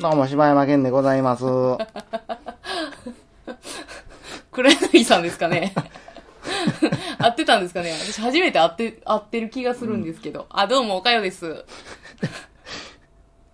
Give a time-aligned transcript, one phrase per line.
[0.00, 1.42] どうも、柴山健でございます。
[4.52, 5.74] 黒柳さんですかね
[7.18, 10.46] 合ってたんですかね私初めて会って、会ってる気がするんですけど。
[10.50, 11.64] あ、どうも、おかよです。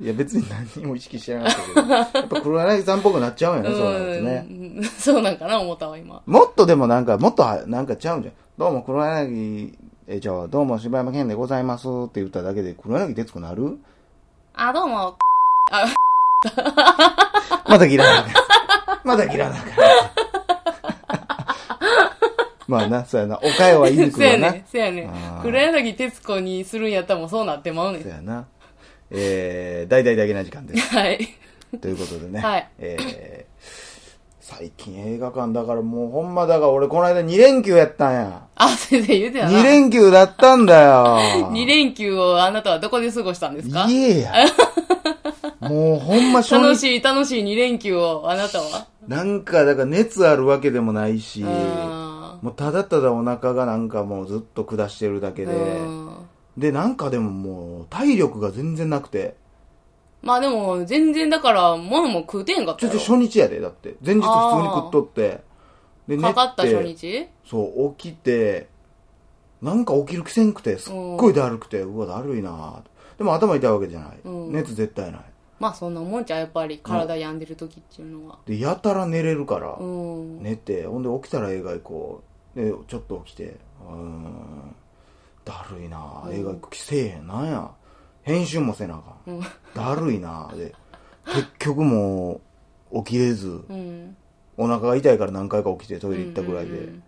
[0.00, 0.44] いや、別に
[0.76, 4.46] 何も意識してなかったけど、やっぱ黒柳さんっぽくなっちゃうよね、そうなるとね。
[4.48, 6.22] うんそうなんかな、思ったわ、今。
[6.26, 8.34] もっとでもなんか、もっとはなんかちゃうんじゃん。
[8.58, 13.78] どうも、黒柳、え、じゃあ、どうも、柴山健でございますって言っただけで、黒柳徹子なる？
[14.52, 15.16] あ、どうも、
[15.72, 15.86] あ、
[17.68, 19.74] また切らなあかんまた切らなあかん
[22.66, 23.38] まあな、そうやな。
[23.42, 24.50] おかよは言いにくいわな。
[24.52, 25.10] そうやね、そうやね。
[25.42, 28.02] 黒柳徹子にするんやったらもうそうなってまうねん。
[28.02, 28.46] そうやな。
[29.10, 30.88] えー、大々だけな時間です。
[30.96, 31.28] はい。
[31.80, 32.40] ということでね。
[32.40, 33.64] はいえー、
[34.40, 38.40] 最近映画館だからもうほんまだから俺この間2連休やったんや。
[38.56, 39.58] あ、先生言うてたな。
[39.60, 41.50] 2連休だったんだよ。
[41.52, 43.84] 二連休をあなたはどこで過ごしたんですか？
[43.88, 44.32] 言えや。
[45.68, 46.62] もうほんま初日。
[46.62, 48.86] 楽しい、楽しい二連休をあなたは？
[49.08, 51.48] なんかだから熱あるわけでもないし、うん。
[51.48, 56.16] もうただただお腹がなんかもうずっと下してるだけで、うん。
[56.56, 59.36] でなんかでももう体力が全然なくて、
[60.22, 62.92] まあでも、全然だから、物も食うてんかったよ。
[62.92, 63.96] ちょちょ初日やで、だって。
[64.02, 65.42] 前日普通に食っとって。
[66.08, 67.28] で、かかった初日？
[67.44, 68.68] そう、起きて、
[69.60, 72.82] なんか起きる気せんくて、すっごいだるくて、うわ、だるいなぁ
[73.18, 74.18] でも頭痛いわけじゃない。
[74.24, 74.52] うん。
[74.52, 75.20] 熱絶対ない。
[75.64, 78.38] まあそんなもんじゃ、やっぱり体病んでる時っていうのは。
[78.44, 80.42] で、やたら寝れるから、うん。
[80.42, 82.22] 寝て、ほんで起きたら映画行こ
[82.54, 82.60] う。
[82.60, 83.56] で、ちょっと起きて、
[83.88, 84.76] うーん、
[85.42, 87.26] だるいなぁ映画行く気せえへん。
[87.26, 87.70] なんや。
[88.24, 89.40] 編集もせなあかん。
[89.74, 90.74] だるいなぁで、
[91.32, 92.42] 結局も
[92.92, 94.16] う、起きれず、うん。
[94.58, 97.02] お腹が痛いから何回か起きてトイレ行ったぐらいで、うんうん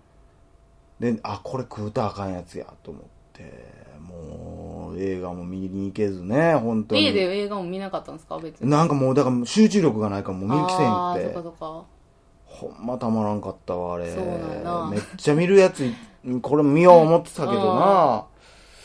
[0.98, 3.02] で、あ、これ食うたらあかんやつや、と思っ
[3.34, 3.42] て、
[4.00, 4.55] もう、
[4.98, 7.02] 映画も見に行けずね、本当に。
[7.02, 8.70] 家で映画も見なかったんですか別に。
[8.70, 11.84] なんかもう、だから集中力がないからもう見る気せんああー、くてそっか、そっか。
[12.46, 14.14] ほんまたまらんかったわ、あれ。
[14.14, 15.90] そうなんやなめっちゃ見るやつ、
[16.42, 18.24] これ見よう思ってたけどな、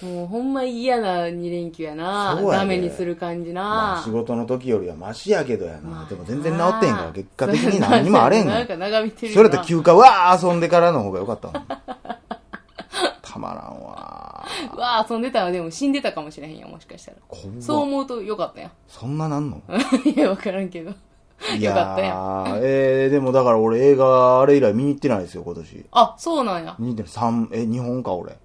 [0.01, 2.35] もうほんま嫌な二連休やな。
[2.35, 3.61] そうやでダメにする感じな。
[3.61, 5.81] まあ仕事の時よりはマシやけどやな。
[5.81, 11.67] まあでも全然治ってんから、結果的に何にもあれんが なんか長引いてるそれだって休暇、わー遊んでからの方がよかったもん。
[13.21, 14.10] たまらんわ
[14.73, 17.17] う わ遊んでたらでも死んでたかもしれへんよ、もしかしたら。
[17.59, 19.57] そう思うとよかったやそんななんの？
[19.57, 19.61] ん。
[20.09, 20.91] いや、わからんけど。
[21.57, 25.85] いよかったやーえー、でもだから俺映画あれ以来見に行ってないですよ、今年。
[25.91, 26.75] あ、そうなんや。
[26.77, 27.11] 見に行ってない。
[27.11, 28.37] 三え、日本か、俺。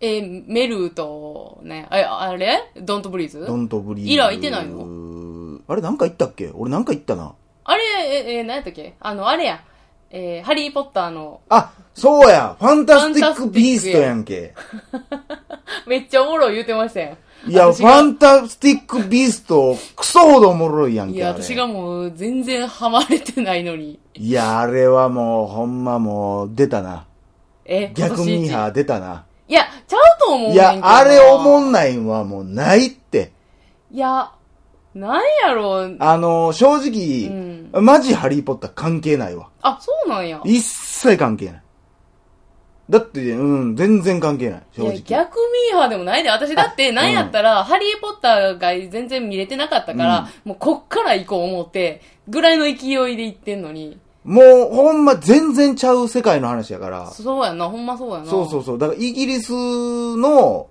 [0.00, 2.58] えーメルーと、ね、ああれ？
[2.76, 3.46] ドントブリーズ？
[3.46, 4.10] ドントブリーズ。
[4.12, 5.60] 以来行ってないの？
[5.68, 6.50] あれなんか行ったっけ？
[6.54, 7.34] 俺なんか行ったな。
[7.64, 8.96] あれ、え、え、何やったっけ？
[9.00, 9.62] あの、あれや。
[10.10, 14.52] えーハリーポッターの、あ、そうやファンタスティックビーストやんけ。
[15.86, 17.50] めっちゃおもろい言うてましたやん。
[17.50, 21.16] いや、ファンタスティックビースト、クソほどおもろいやんけ。
[21.16, 23.98] いや、私がもう全然ハマれてないのに。
[24.14, 27.06] いや、あれはもう、ほんまもう、出たな。
[27.64, 28.68] え、逆ミーハー。
[28.68, 29.24] ー出たな。
[29.48, 33.32] いや、ちゃうと思うねいやあれおもんないんはもうないって。
[33.90, 34.30] いや、
[34.94, 35.96] なんやろう。
[35.98, 39.48] あの、正直、マジハリーポッター関係ないわ。
[39.62, 40.40] あ、そうなんや。
[40.44, 41.62] 一切関係ない。
[42.92, 44.62] だって、うん、全然関係ない。
[44.76, 45.00] 正いや、直。
[45.00, 45.36] 逆
[45.72, 46.28] ミーハーでもないで。
[46.28, 52.70] 私だって、なんやったら、ハリーポッターが全然見れてなかったから、もうこっから行こう思って、ぐらいの勢
[53.10, 53.98] いで行ってんのに。
[54.24, 57.10] もう、ほんま全然ちゃう世界の話やから。
[57.10, 58.26] そうやな、ほんまそうやな。
[58.26, 58.78] そうそうそう。
[58.78, 60.68] だからイギリスの、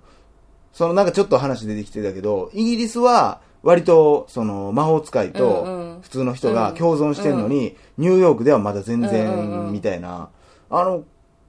[0.72, 9.12] そのなんかちょっと話出てきてたけど、イギリスは割とその魔法使いうんうとん普通の人が共存してんのに、ニューヨークではまだ全うんうんうん
[9.64, 10.28] 然みたいな。
[10.70, 11.02] あの、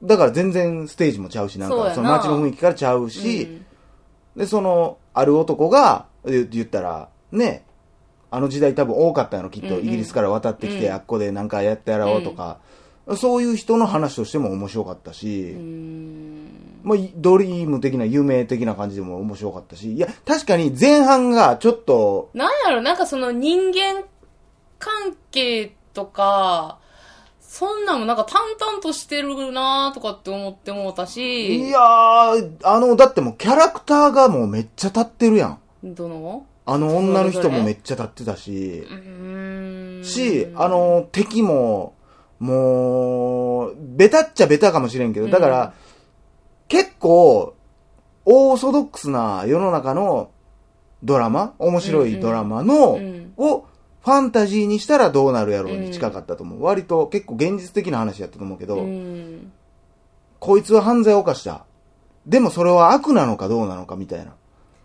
[0.04, 3.62] だから全然ステージもちゃうし、なんそうやなかその街の雰囲気からちゃうし、
[4.36, 7.66] で、その、ある男が、言言ったら、ね、
[8.30, 9.76] あの時代多分多かったの、きっと。
[9.76, 12.58] うんうんイギリスから渡ってきて、うんあっこでなんかやってやろうとか、
[13.16, 16.48] そういう人の話としても面白かったし、うーん。
[16.84, 24.04] まあ、ドリーム的な、有名的な感じでも面白かったし、いや、確かに前半がちょっと、なんやろ、なんかその人間
[24.80, 26.80] 関係とか、
[27.54, 35.60] そんなんもなんか淡々としてるなとかって思ってもうたいし、やー、あの、だってもうキャラクターがもうめっちゃ立ってるやん。
[35.84, 36.48] どの？
[36.66, 40.04] あの女の人もめっちゃ立ってたしう、ーん。
[40.04, 41.94] し、あ、の、敵も、
[42.40, 45.74] もう、ベタっちゃベタかもしれんけど、だから、
[46.68, 47.54] 結構、
[48.26, 50.32] オーソドックスな世の中の
[51.04, 53.34] ドラマ、面白いドラマの、うん。
[53.38, 53.66] を
[54.04, 56.64] ファンタジーにしたらどうなるやろうに近かったと思う。
[56.64, 59.52] 割と結構現実的な話やったと思うけど、うん。
[60.40, 61.66] こいつは犯罪を犯した。
[62.26, 64.34] でもそれは悪なのかどうなのかみたいな。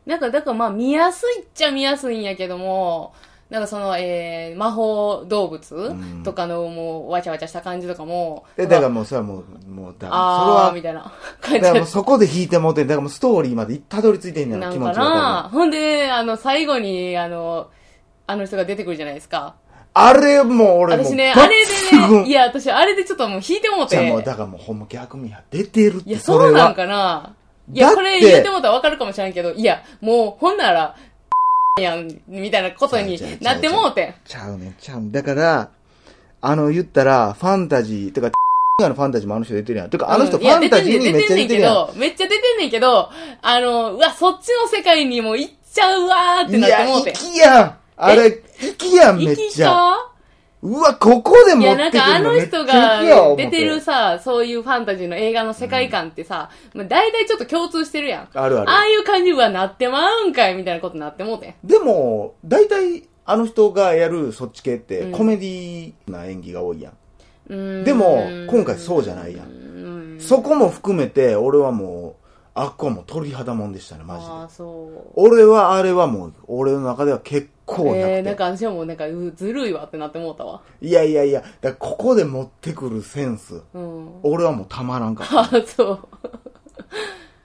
[0.06, 3.12] なんか、だからまあ見やすいっちゃ見やすいんやけども、
[3.50, 11.10] なんかその、えー、魔法動物んとかのもう、わちゃわちゃした感じとかも、で、だからもうそれはもう、もう、だからそれは、みたいなだ
[11.40, 11.90] 感からもうじ。
[11.90, 17.70] そこで引いてもうてんだからもうストーリーまでたどり着いてんねやろ、気なんか持ちがなほんで、あの、最後に、あの、
[18.28, 19.54] あの人が出てくるじゃないですか。
[19.94, 23.96] あれもう俺もう、私ね、抜あれで群ね、いや、私、あれでちょっともう引いてもうて。
[23.96, 27.34] じゃあもう、だからもうほんま逆に出てるって、いや、そうなんかな
[27.72, 30.94] いや、これ言ってもうたらわかるかもしれんけど、いや、もう、ほんなら、
[31.80, 34.14] やん、みたいなことになってもうてん。
[34.26, 35.10] ちゃうねん、ちゃう。
[35.10, 35.70] だから、
[36.42, 38.30] あの、言ったら、ファンタジー、てか、
[38.80, 39.90] のファンタジーもあの人出てるやん。
[39.90, 41.86] てか、あの人ファンタジーにめっちゃ出てるやん。
[41.86, 43.10] 出てんねんけど、めっちゃ出てんねんけど、
[43.42, 47.14] あの、うわ、そっちの世界にも行っちゃうわーっていや、なってもうてん。
[47.14, 49.68] 行きやんあれ、行きやん、めっちゃ。
[49.68, 50.12] か
[50.60, 53.02] うわ、ここでいや、なんかあの人が
[53.36, 58.28] 出てるさ、そういうファンタジーの映画の世界観ってさ、まあ大体ちょっと共通してるやん。
[58.32, 61.54] あるあるああいう感じはなってまうんかいみたいなことになってもうてん。
[61.66, 66.92] でも、大体、あの人がやるそっち系って、うんコメディな演技が多いやん。
[67.50, 69.50] うーんでも今回そうじゃないやんう
[70.16, 72.27] んそこも含めて、俺はもう、
[72.60, 74.32] あっこはもう鳥肌もんでしたね、マジで。
[74.32, 75.12] ああ、そう。
[75.14, 78.00] 俺は、あれはもう、俺の中では結構なくて。
[78.00, 80.60] えー、なんか私はもうなんか、うずるいわってなってもうたわ。
[80.80, 83.62] いやいやいや、だここで持ってくるセンス。
[83.74, 84.08] うん。
[84.24, 85.40] 俺はもうたまらんかった。
[85.40, 85.98] ああ、そう。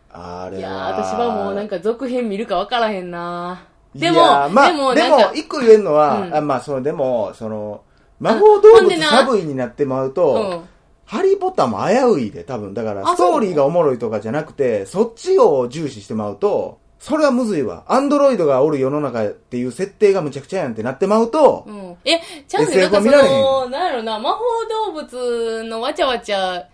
[0.10, 0.60] あれは。
[0.60, 7.82] いやー私はもうなんか続編見るか分からへんなでいも、やまあ、でもでも一個言えるのは、うんあまあ、その、でも、その、
[8.20, 10.73] 魔法動物サブイになってまうと、うん。
[11.06, 12.74] ハリーポッターも危ういで、多分。
[12.74, 17.84] だから、あストーリーがおもろいとかじゃなくて、そっちを重視してまうと、それはむずいわ。
[17.88, 21.98] アンドロイドがおる世の中っていう設定がむちゃくちゃやんってなってまうと、うん。
[22.06, 24.44] え、ちゃん、なんかその、なんやろな、魔法
[24.88, 26.66] 動物のわちゃわちゃ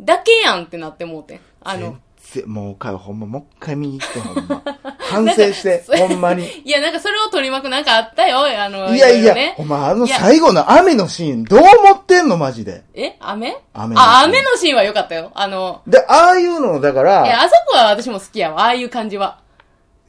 [0.00, 1.40] だけやんってなってもうてん。
[1.62, 1.98] あの、
[2.46, 4.62] もう一回、ほんま、もう一回見に行って、ほんま。
[4.98, 6.46] 反省して、ほんまに。
[6.64, 9.64] いや、なんかそれを取り巻くなんかあったよ、あの、いやいや、ろろねお。
[9.64, 12.82] 前あの最後の雨のシーン、どう思ってんのマジで？
[12.94, 13.56] え雨？
[13.72, 15.30] 雨のシーンあ、雨のシーンは良かったよ。
[15.34, 19.38] あの、で、ああいうの、だかいや、ら、あそこは私も好きやわ、ああいう感じは。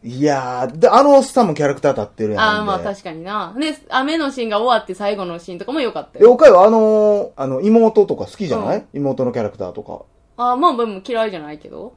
[0.04, 2.42] いやー、で、あのおっさんもキャラクター立ってるやん。
[2.44, 3.54] ああ、まあで確かにな。
[3.60, 6.32] で、雨のシーンが終わって最後のシーンとかも良かったで、よ。
[6.32, 10.02] おかよ、あのー、あの、妹とか好きじゃない、妹のキャラクターとか。
[10.38, 11.94] ああ、まあ、でも嫌いじゃないけど。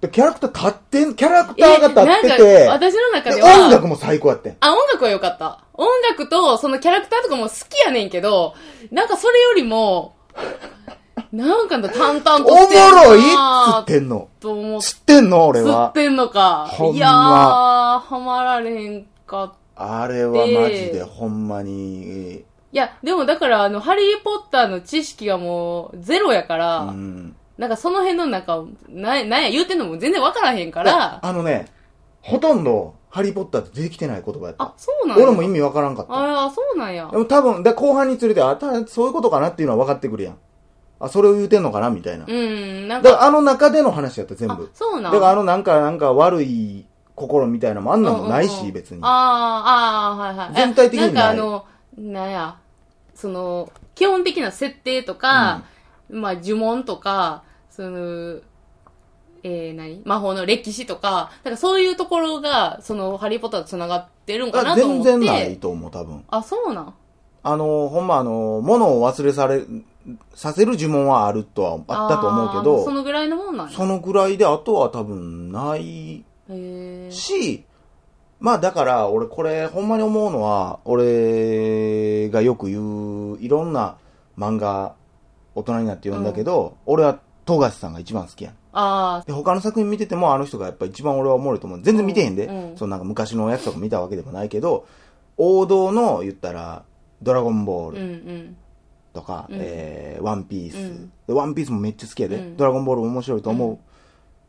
[0.00, 4.56] で、キャラクター立ってん、キャラクターが立ってて、私の中ででは、音楽も最高やってん。
[4.60, 5.64] あ、音楽は良かった。
[5.74, 8.54] 音楽と、そのキャラクターとかも好きやねんけど、
[8.92, 10.14] なんかそれよりも、
[11.32, 14.28] なんか淡々とおもしてんなろいっつってんの？
[14.40, 15.46] と思っ知ってんの？
[15.48, 15.90] 俺つっは。
[15.92, 16.70] てんのか。
[16.78, 20.02] まいやー、ハマられへんかった。
[20.02, 27.36] あれはマジでほんまに、いや、でもだから、あの、ハリーポッターの知識がもう、ゼロやから、うん。
[27.58, 31.66] なんかその辺のなんか、な、なんや言うてんのも全然わからへんかいやら、あのね、
[32.22, 35.24] ほとんど、ハリーポッターって出てきてない言葉やったあ。、そうなんや。
[35.24, 36.12] 俺も意味わからんかった。
[36.12, 37.16] ああ、そうなんやで。
[37.18, 40.38] も多分、で、後半につれて、あ、たそういうことかなっていうのは分かってくるやん。
[41.00, 42.26] あ、それを言うてんのかなみたいな。
[42.28, 49.00] うん、なんか、だからあの中での話やった、全あ部。、そうなんだからあのなんか、なんか悪い心みたいなのもあんなもないし、うんうんうん別に。
[49.02, 50.54] ああ、ああ、はいはい。
[50.54, 51.64] 全体的にないなんかあの、
[51.96, 52.56] なんや、
[53.14, 55.62] その、基本的な設定とか、
[56.10, 57.42] まあ呪文とか、
[57.78, 58.40] その、
[59.44, 60.02] えー、何？
[60.04, 65.04] 魔法の歴史とか、なんかそういうところが、その、ハリーポッターと繋がってるんかなあと思って。
[65.12, 66.24] 全然ないと思う、多分。
[66.28, 66.94] あ、そうなん？
[67.44, 69.62] あの、ほんまあの、物を忘れされ、
[70.34, 73.76] させる呪文はあるとは、あったと思うけど、そのぐらいのもんなんや。
[73.76, 76.24] そのぐらいで、あとは多分ない
[77.10, 77.64] し、
[78.40, 83.98] まあだから、俺これ、ほんまに思うのは、俺がよく言う、いろんな
[84.36, 84.96] 漫画、
[85.54, 88.54] 大人になって読んだけど、俺は富樫さんが一番好きやん。
[88.74, 91.80] あで、他の作品見てても、あの人がやっぱ一番俺はおもろいと思う。
[91.82, 92.44] 全然見てへんで。
[92.46, 94.86] うんうんそのなんか昔のやつとか見たわけでもないけど、
[95.38, 96.84] 王道の言ったら、
[97.22, 98.56] ドラゴンボーあ、うんルうん。
[99.14, 101.32] とか、うんえー、ワンピース、うんで。
[101.32, 102.36] ワンピースもめっちゃ好きやで。
[102.36, 103.80] うんドラゴンボールも面白いと思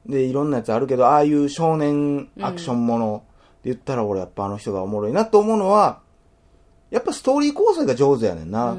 [0.08, 0.12] う。
[0.12, 3.24] で、いろんなやつあるけど、ああいう少年アクションもの
[3.63, 6.01] で言ったら俺やっぱあの人がおもろいなと思うのは、
[6.91, 8.75] やっぱストーリー構成が上手やねんな。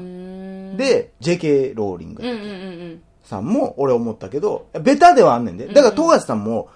[0.77, 2.49] で、JK ローリングうんうんうんう
[2.95, 3.01] ん。
[3.23, 5.67] さんも俺思ったけど、ベタではあんねんで。
[5.67, 6.69] だから富樫さんも、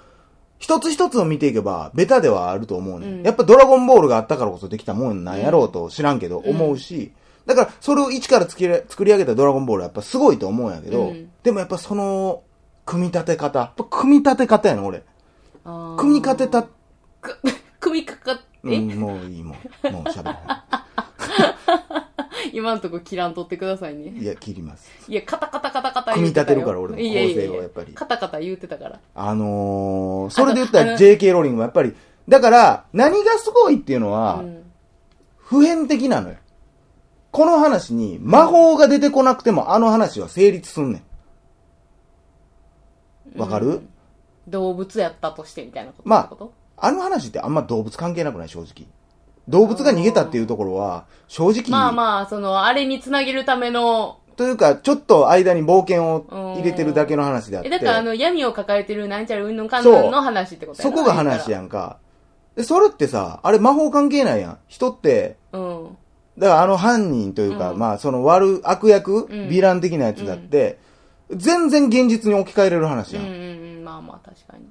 [0.57, 3.13] 一つ一つを見ていけば、ベタではあると思うねん。
[3.15, 7.11] うんやっぱドラゴンボールがあったからこそできたもんなんやろうと知らんけど、思うし、
[7.45, 12.41] だからそれを一から作り作り上げたドラゴンボールはやっぱすごいと思うんやけど、うんでもやっぱその、
[12.85, 13.59] 組み立て方。
[13.59, 15.03] やっぱ組み立て方やねん、俺。
[15.97, 17.39] 組み立てた、く
[17.79, 18.37] 組みかかっ
[18.67, 19.93] え、うん、もういいもん。
[19.93, 20.84] もう喋ら
[22.53, 24.11] 今んとこ切らんとってくださいね。
[24.11, 24.21] ない。
[24.21, 24.89] いや、切ります。
[25.07, 28.99] いや、カタカタカタカタ組み立てるから俺もいやいやい構成をやっぱりカタカタ言うてたから。
[29.13, 31.93] あのー、それで言ったらあの JK ローリングもやっぱり、
[32.27, 34.63] だから、何がすごいっていうのは、うん。
[35.37, 36.37] 普遍的なのよ。
[37.31, 41.03] この話に魔法が出てこなくてもあの話は成立すんね
[43.35, 43.39] ん。
[43.39, 43.81] わかる、
[44.47, 46.53] 動物やったとしてみたいなことまあってこと？
[46.77, 48.49] あの話ってあんま動物関係なくない？
[48.49, 48.87] 正直。
[49.47, 57.69] 動物が逃げたっていうところは、正直、まあまあ、その、あれにつなげるための、というか、ちょっと間に冒険を入れてるだけの話であって。
[57.69, 61.97] え、だからあの、闇を抱えてるなんちゃらうんぬんかんぬんの話ってことやそなこが話やんか。
[62.55, 64.57] で、それってさ、あれ魔法関係ないやん。
[64.67, 65.97] 人って、うん。
[66.37, 70.79] だからあの犯人というか、うんまあその悪、悪役、んヴィラン的なやつだって、
[71.31, 73.25] 全然現実に置き換えれる話やん。
[73.25, 73.37] うんうん
[73.77, 74.65] うん、まあまあ確かに。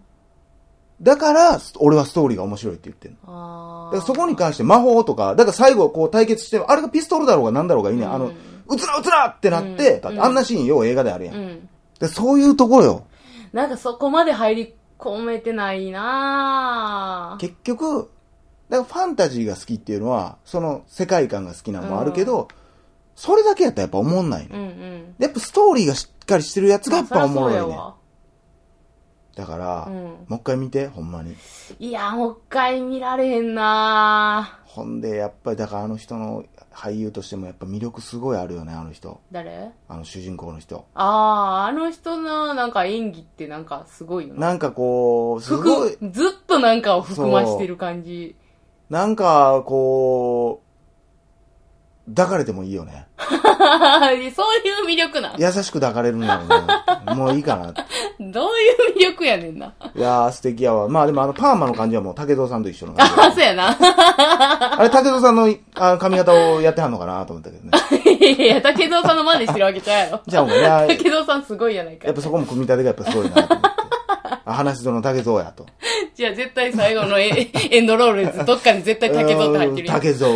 [1.00, 3.90] だから、俺はストーリーが面白いって言ってんの。
[3.90, 8.12] だからそこに関して魔法とか、だから最後こう対決して、あれがピストルだろうが何だろうがいいねん。
[8.12, 8.32] あの、
[8.68, 11.34] 撃つな撃つなってなって、うんあんなシーンよう映画であるやん。
[11.34, 11.68] うん。
[11.98, 13.06] でそういうところよ。
[13.52, 17.40] なんかそこまで入り込めてないなぁ。
[17.40, 18.10] 結局、
[18.68, 22.48] だからファンタジーが好きっていうのは、その世界観が好きなのもあるけど、
[23.16, 24.56] それだけやったらやっぱ思んないの。
[24.56, 25.14] うんうん。
[25.18, 27.60] やっぱストーリーがしっかりしてるやつがやっぱおもろいね。
[27.60, 27.94] まあそりゃそうやわ
[29.34, 31.36] だから、うんもう一回見て、ほんまに。
[31.78, 34.68] いや、もう一回見られへんなぁ。
[34.68, 39.20] ほんで、やっぱりだからあの人の俳優としてもやっぱ魅力すごいあるよね、あの人。
[39.30, 39.70] 誰？
[39.88, 40.86] あの主人公の人。
[40.94, 44.48] ああ、あの人のなんか演技ってなんかすごいよな。
[44.48, 48.36] なんかこう、すごい服、、ずっとなんかを含ましてる感じ。
[48.90, 50.63] なんかこう、
[52.08, 53.06] 抱かれてもいいよね。
[53.18, 54.24] そうい
[54.82, 57.14] う魅力なん優しく抱かれるんだろうね。
[57.14, 57.82] もういいかなって。
[58.20, 59.72] どういう魅力やねんな。
[59.96, 60.88] いやー素敵やわ。
[60.88, 63.12] まあでもあのパーマの感じはもう竹蔵さんと一緒の感じ。
[63.20, 63.76] あ、そうやな。
[64.78, 67.70] あれ竹蔵さんのあの髪型をやってはんのかなと思ったけどね。
[68.20, 70.20] いやいや、竹蔵さんの真似してるわけちゃうやろ。
[70.26, 72.16] じゃあもう、いや、竹蔵さんすごいやないかやっ。
[72.16, 73.68] ぱそこも組み立てがやっぱすごいなと思って。
[74.44, 75.64] あ、話しの竹蔵やと。
[76.14, 79.96] じゃあ絶対最後のエエンドロールでどっかに絶対竹蔵って入ってるやん。
[79.96, 80.28] 竹蔵。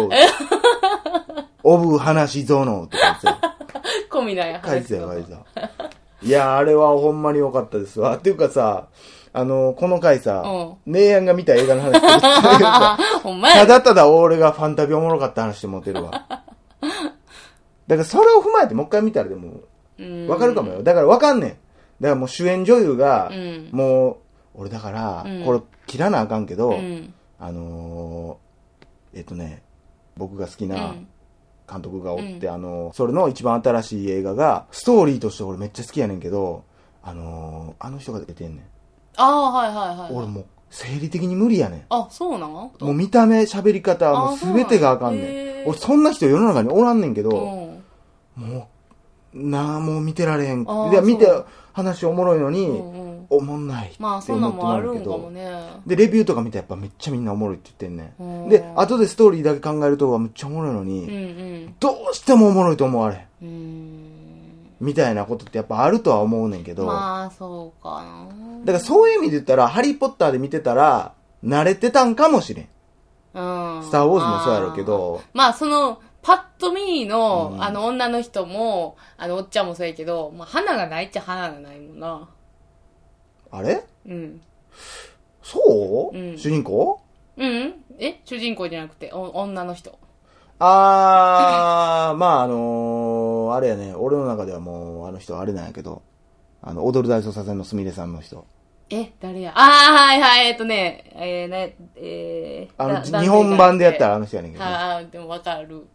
[1.68, 2.46] オブ話園
[2.90, 3.37] とか言ってたよ
[4.10, 5.90] 込みないてたよ、書いてた。
[6.22, 8.16] いや、あれはほんまに良かったですわ。
[8.16, 8.87] っていうかさ、
[9.32, 13.66] あの、この回さ、う姉やんが見た映画の話してるけどさほんまや。
[13.66, 16.10] ただただ俺がファンタビおもろかった話して持ってるわ。
[16.10, 19.60] だからそれを踏まえてもう一回見たらでも、
[19.98, 20.82] うんわかるかもよ。
[20.82, 21.50] だからわかんねん。
[21.50, 21.58] だか
[22.00, 24.16] らもう主演女優が、うんもう、
[24.54, 27.14] 俺だから、うんこれ切らなあかんけど、うん。
[27.38, 29.62] あのーえっとね、
[30.16, 30.68] 僕が好きう。
[30.68, 31.06] なん
[31.70, 36.64] 監督がおって、あのーそれの一番新しい映画が、ストーリーとして俺めっちゃ好きやねんけど、
[37.02, 38.64] あのーあの人が出てんねん。
[39.16, 40.12] ああ、はいはいはい。
[40.12, 41.82] 俺もう、生理的に無理やねん。
[41.90, 45.68] あ、そうなのもう見た目、喋り方、もう全てがあかんねん。
[45.68, 47.30] 俺そんな人世の中におらんねんけど、
[48.37, 48.44] うん。
[48.44, 48.68] も
[49.34, 50.64] う、なあ、もう見てられへん。
[50.64, 51.26] で、見て
[51.72, 52.97] 話おもろいのに、うんうん
[53.30, 55.11] おもんないまあ、そんなもあるんか。
[55.11, 55.47] もね。
[55.87, 58.49] で、レビューとか見てやっぱめっちゃみんなおもろいって言ってんねうんん。
[58.49, 61.11] で、後でストーリーだけ考えると、めっちゃおもろいのうんに、う
[61.68, 61.75] ん。
[61.78, 63.26] どうしてもおもろいと思われ。
[64.80, 68.04] みたいなことってやっぱあるとは思うねんけど、だまあ、そうか
[68.64, 68.64] な。
[68.66, 71.12] からそういう意味で言ったら、ハリーポッターで見てたら、
[71.44, 72.64] 慣れてたんかもしれん。
[73.35, 73.82] うん。
[73.85, 82.28] スターウォーズもそうやろうけど、まあ、その、パッと見の、うんあの、女の人も、あの、おっちゃんもそうやけど、まあ、花がないっちゃ花がないもんな。
[83.50, 83.84] あれ？
[84.06, 84.40] うん。
[85.42, 87.00] そう、うん主人公？
[87.36, 88.20] うんえ？
[88.24, 89.98] 主人公じゃなくて、お女の人。
[90.58, 96.02] あー、 まああのー、あれやね、俺の中ではもう、あの人あれなんやけど、
[96.62, 98.44] あの、踊る大捜査線のすみれさんの人。
[98.90, 99.52] え、誰や？
[99.54, 105.86] ああ、はいはい、えっとね、えー、ね、えー、あの、日本版でやったじらあの人やねんけどね、ああ、でもわかる。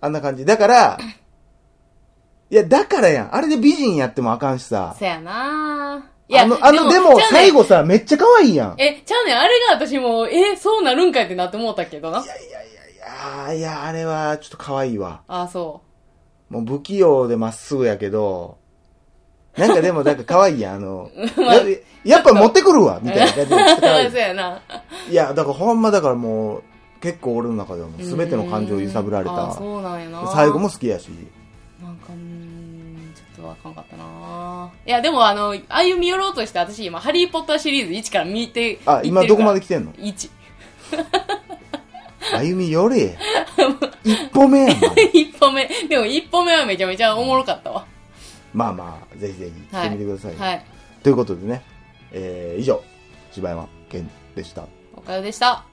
[0.00, 0.44] あんな感じ。
[0.44, 0.98] だから、
[2.50, 3.34] いや、だからやん。
[3.34, 4.94] あれで美人やってもあかんしさ。
[4.98, 8.70] そやなあの、あの、でも、最後さ、めっちゃ可愛いやん。
[8.72, 12.18] いえ、ちゃうねん、あれが私も、え、そうなるんかいってなって思ったけどな。
[12.18, 15.22] やいやいやいや、いや、あれはちょっと可愛いわ。
[15.26, 15.82] ああ、そ
[16.50, 18.58] もう不器用でまっすぐやけど、
[19.56, 20.76] なんかでも、なんか可愛いやん。
[20.76, 21.62] あの、 まあや
[22.04, 24.20] やっぱ持ってくるわ、みたいな感じでそう。
[24.20, 24.62] やな。
[25.10, 26.62] いや、だからほんまだからもう、
[27.00, 29.52] 結構俺の中ではもう全ての感情を揺さぶられた。
[29.52, 30.26] そうなんやな。
[30.32, 31.08] 最後も好きやし。
[31.82, 34.04] なんか、うーん、ちょっとわかんかったな
[34.86, 40.30] いや、でもあの、歩み寄ろうとして私今、ハリーポッターシリーズ1から見て、あ、今どこまで来てんの ?1。
[42.36, 43.18] 歩み寄れ。
[44.04, 44.76] 一歩目やん、
[45.12, 45.68] 一歩目。
[45.88, 47.84] でも一歩目はめちゃめちゃおもろかったわ。
[48.52, 50.36] まあまあ、ぜひぜひ来てみてください。
[50.36, 50.64] はい。
[51.02, 51.62] ということでね、
[52.12, 52.82] えー、以上、
[53.32, 54.66] 柴山健でした。
[54.94, 55.64] おかよでした。